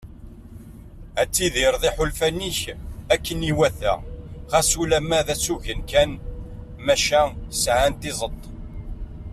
[1.21, 2.61] Ad tidireḍ iḥulfan-ik
[3.13, 3.93] akken iwata
[4.51, 6.11] ɣas ulamma d asugen kan
[6.85, 7.21] maca
[7.63, 8.43] sɛan tizeḍt.